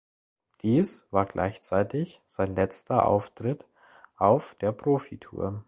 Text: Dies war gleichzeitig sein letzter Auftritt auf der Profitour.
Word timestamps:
Dies 0.63 1.05
war 1.11 1.27
gleichzeitig 1.27 2.23
sein 2.25 2.55
letzter 2.55 3.05
Auftritt 3.05 3.67
auf 4.17 4.55
der 4.59 4.71
Profitour. 4.71 5.59